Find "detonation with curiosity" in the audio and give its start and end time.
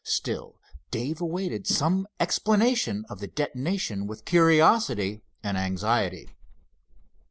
3.27-5.21